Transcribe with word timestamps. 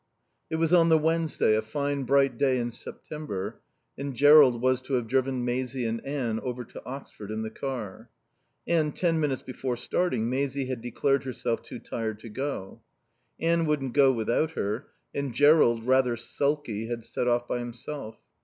It 0.49 0.55
was 0.55 0.73
on 0.73 0.89
the 0.89 0.97
Wednesday, 0.97 1.53
a 1.55 1.61
fine 1.61 2.05
bright 2.05 2.39
day 2.39 2.57
in 2.57 2.71
September, 2.71 3.61
and 3.99 4.15
Jerrold 4.15 4.59
was 4.59 4.81
to 4.81 4.95
have 4.95 5.05
driven 5.07 5.45
Maisie 5.45 5.85
and 5.85 6.03
Anne 6.03 6.39
over 6.39 6.63
to 6.63 6.83
Oxford 6.87 7.29
in 7.29 7.43
the 7.43 7.51
car. 7.51 8.09
And, 8.67 8.95
ten 8.95 9.19
minutes 9.19 9.43
before 9.43 9.77
starting, 9.77 10.27
Maisie 10.27 10.65
had 10.65 10.81
declared 10.81 11.23
herself 11.23 11.61
too 11.61 11.77
tired 11.77 12.19
to 12.21 12.29
go. 12.29 12.81
Anne 13.39 13.67
wouldn't 13.67 13.93
go 13.93 14.11
without 14.11 14.53
her, 14.53 14.87
and 15.13 15.35
Jerrold, 15.35 15.85
rather 15.85 16.17
sulky, 16.17 16.87
had 16.87 17.03
set 17.05 17.27
off 17.27 17.47
by 17.47 17.59
himself. 17.59 18.17